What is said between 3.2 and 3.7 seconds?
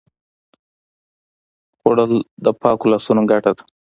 ګټه ده